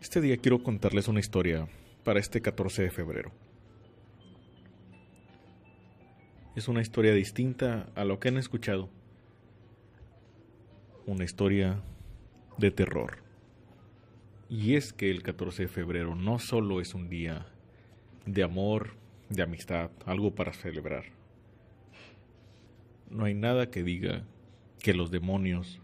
[0.00, 1.66] Este día quiero contarles una historia
[2.04, 3.32] para este 14 de febrero.
[6.54, 8.88] Es una historia distinta a lo que han escuchado.
[11.04, 11.82] Una historia
[12.58, 13.18] de terror.
[14.48, 17.46] Y es que el 14 de febrero no solo es un día
[18.24, 18.92] de amor,
[19.30, 21.06] de amistad, algo para celebrar.
[23.10, 24.22] No hay nada que diga
[24.78, 25.80] que los demonios,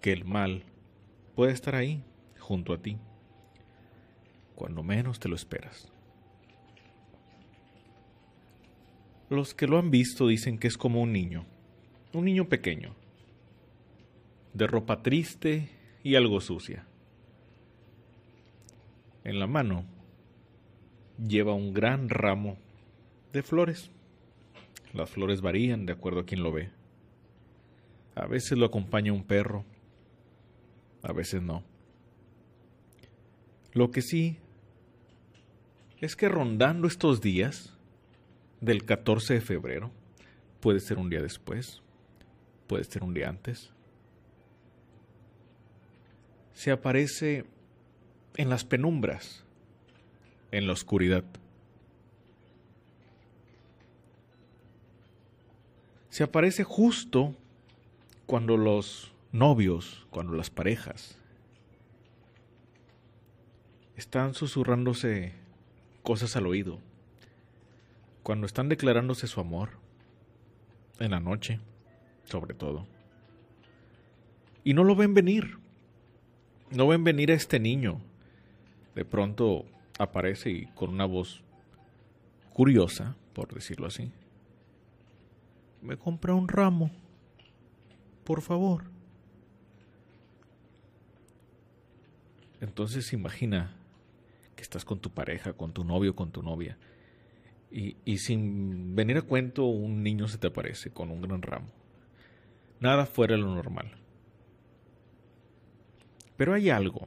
[0.00, 0.62] que el mal
[1.34, 2.02] puede estar ahí,
[2.38, 2.96] junto a ti,
[4.58, 5.88] cuando menos te lo esperas.
[9.30, 11.46] Los que lo han visto dicen que es como un niño,
[12.12, 12.92] un niño pequeño,
[14.54, 15.68] de ropa triste
[16.02, 16.84] y algo sucia.
[19.22, 19.84] En la mano
[21.24, 22.56] lleva un gran ramo
[23.32, 23.92] de flores.
[24.92, 26.70] Las flores varían de acuerdo a quien lo ve.
[28.16, 29.64] A veces lo acompaña un perro,
[31.04, 31.62] a veces no.
[33.72, 34.38] Lo que sí
[36.00, 37.74] es que rondando estos días
[38.60, 39.90] del 14 de febrero,
[40.60, 41.82] puede ser un día después,
[42.66, 43.70] puede ser un día antes,
[46.52, 47.44] se aparece
[48.36, 49.44] en las penumbras,
[50.50, 51.24] en la oscuridad.
[56.10, 57.36] Se aparece justo
[58.26, 61.16] cuando los novios, cuando las parejas
[63.96, 65.34] están susurrándose
[66.02, 66.78] cosas al oído,
[68.22, 69.70] cuando están declarándose su amor,
[70.98, 71.60] en la noche,
[72.24, 72.86] sobre todo,
[74.64, 75.58] y no lo ven venir,
[76.70, 78.00] no ven venir a este niño,
[78.94, 79.64] de pronto
[79.98, 81.42] aparece y con una voz
[82.52, 84.10] curiosa, por decirlo así,
[85.80, 86.90] me compra un ramo,
[88.24, 88.84] por favor.
[92.60, 93.77] Entonces imagina
[94.58, 96.76] que estás con tu pareja, con tu novio, con tu novia,
[97.70, 101.68] y, y sin venir a cuento un niño se te aparece con un gran ramo.
[102.80, 103.92] Nada fuera de lo normal.
[106.36, 107.06] Pero hay algo,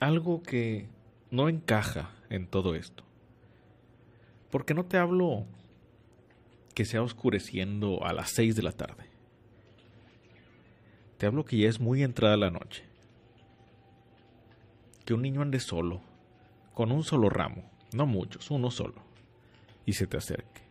[0.00, 0.86] algo que
[1.30, 3.04] no encaja en todo esto.
[4.50, 5.46] Porque no te hablo
[6.74, 9.04] que sea oscureciendo a las seis de la tarde.
[11.16, 12.84] Te hablo que ya es muy entrada la noche.
[15.06, 16.02] Que un niño ande solo,
[16.74, 19.02] con un solo ramo, no muchos, uno solo,
[19.86, 20.62] y se te acerque.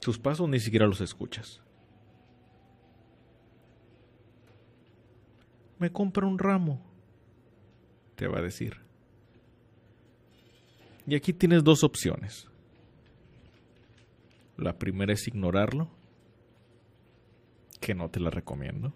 [0.00, 1.60] Sus pasos ni siquiera los escuchas.
[5.78, 6.80] Me compra un ramo,
[8.14, 8.80] te va a decir.
[11.06, 12.48] Y aquí tienes dos opciones.
[14.56, 15.90] La primera es ignorarlo,
[17.80, 18.94] que no te la recomiendo.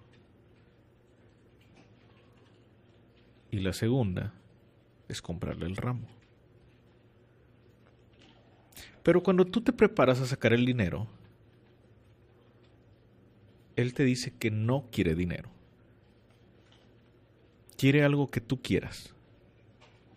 [3.50, 4.32] Y la segunda
[5.12, 6.06] es comprarle el ramo.
[9.02, 11.06] Pero cuando tú te preparas a sacar el dinero,
[13.76, 15.48] él te dice que no quiere dinero.
[17.76, 19.14] Quiere algo que tú quieras.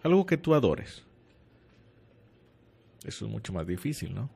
[0.03, 1.03] Algo que tú adores.
[3.05, 4.29] Eso es mucho más difícil, ¿no?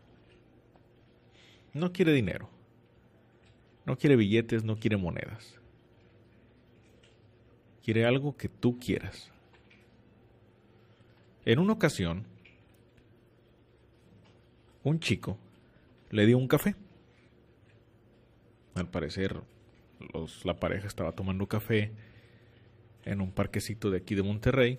[1.74, 2.50] No quiere dinero.
[3.86, 5.56] No quiere billetes, no quiere monedas.
[7.84, 9.32] Quiere algo que tú quieras.
[11.48, 12.26] En una ocasión,
[14.84, 15.38] un chico
[16.10, 16.76] le dio un café.
[18.76, 19.44] Al parecer,
[20.44, 21.94] la pareja estaba tomando café
[23.06, 24.78] en un parquecito de aquí de Monterrey.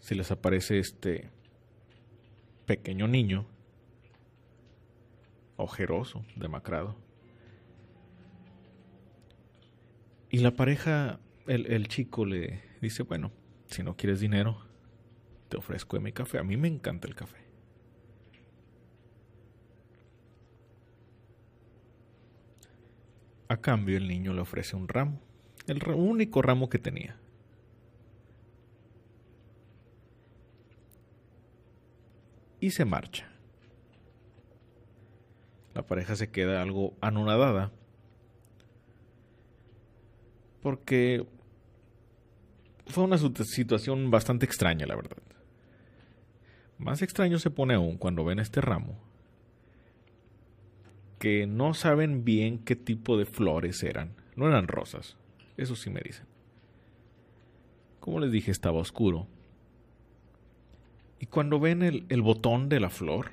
[0.00, 1.30] Se les aparece este
[2.66, 3.46] pequeño niño,
[5.54, 6.96] ojeroso, demacrado.
[10.30, 13.30] Y la pareja, el, el chico le dice, bueno,
[13.66, 14.65] si no quieres dinero,
[15.48, 16.38] te ofrezco mi café.
[16.38, 17.38] A mí me encanta el café.
[23.48, 25.20] A cambio, el niño le ofrece un ramo,
[25.66, 27.16] el único ramo que tenía.
[32.58, 33.30] Y se marcha.
[35.74, 37.70] La pareja se queda algo anonadada
[40.62, 41.24] porque
[42.86, 45.18] fue una situación bastante extraña, la verdad.
[46.78, 48.98] Más extraño se pone aún cuando ven este ramo,
[51.18, 54.14] que no saben bien qué tipo de flores eran.
[54.36, 55.16] No eran rosas,
[55.56, 56.26] eso sí me dicen.
[58.00, 59.26] Como les dije, estaba oscuro.
[61.18, 63.30] Y cuando ven el, el botón de la flor,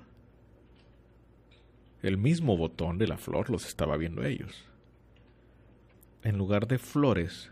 [2.01, 4.65] el mismo botón de la flor los estaba viendo ellos.
[6.21, 7.51] En lugar de flores,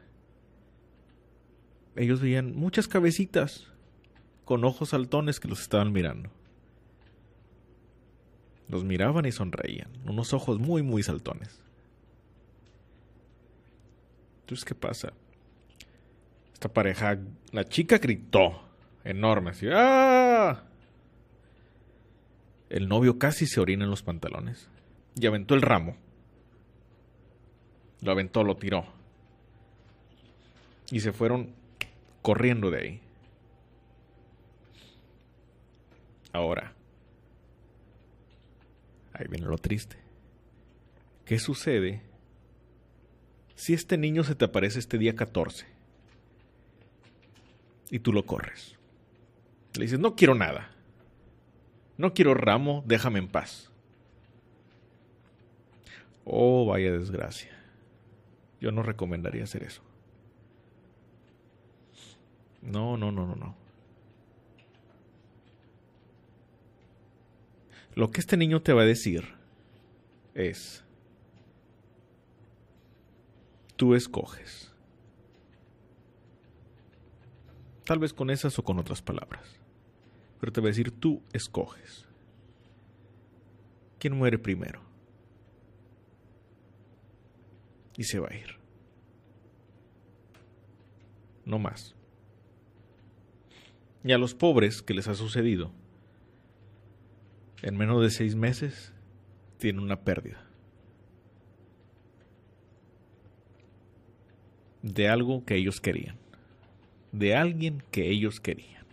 [1.97, 3.70] ellos veían muchas cabecitas
[4.51, 6.30] con ojos saltones que los estaban mirando.
[8.68, 11.57] Los miraban y sonreían, unos ojos muy, muy saltones.
[14.42, 15.13] Entonces, ¿qué pasa?
[16.51, 17.18] Esta pareja,
[17.53, 18.62] la chica gritó
[19.06, 20.65] enorme, así, ¡ah!
[22.69, 24.68] El novio casi se orina en los pantalones
[25.15, 25.95] y aventó el ramo.
[28.01, 28.83] Lo aventó, lo tiró.
[30.92, 31.53] Y se fueron
[32.21, 33.01] corriendo de ahí.
[36.33, 36.73] Ahora,
[39.13, 39.97] ahí viene lo triste.
[41.25, 42.01] ¿Qué sucede
[43.55, 45.65] si este niño se te aparece este día 14
[47.89, 48.77] y tú lo corres?
[49.75, 50.71] Le dices, no quiero nada.
[51.97, 53.71] No quiero ramo, déjame en paz.
[56.25, 57.51] Oh, vaya desgracia.
[58.59, 59.81] Yo no recomendaría hacer eso.
[62.61, 63.60] No, no, no, no, no.
[67.95, 69.23] Lo que este niño te va a decir
[70.33, 70.83] es,
[73.75, 74.71] tú escoges.
[77.85, 79.59] Tal vez con esas o con otras palabras.
[80.39, 82.07] Pero te va a decir, tú escoges.
[83.99, 84.81] ¿Quién muere primero?
[87.97, 88.57] Y se va a ir.
[91.45, 91.93] No más.
[94.03, 95.71] Y a los pobres que les ha sucedido,
[97.61, 98.93] en menos de seis meses,
[99.57, 100.43] tienen una pérdida.
[104.81, 106.17] De algo que ellos querían.
[107.11, 108.85] De alguien que ellos querían.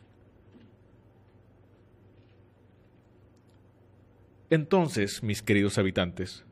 [4.50, 6.44] Entonces, mis queridos habitantes,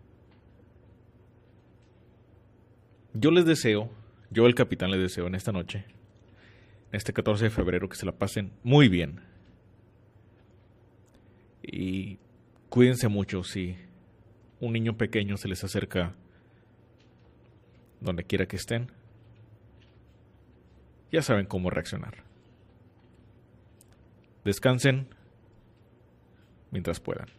[3.15, 3.91] yo les deseo,
[4.31, 5.87] yo el capitán les deseo en esta noche,
[6.93, 9.21] este 14 de febrero, que se la pasen muy bien.
[11.67, 12.19] Y
[12.69, 13.77] cuídense mucho si
[14.61, 16.15] un niño pequeño se les acerca
[18.01, 18.93] donde quiera que estén.
[21.11, 22.23] Ya saben cómo reaccionar.
[24.45, 25.09] Descansen
[26.71, 27.36] mientras puedan.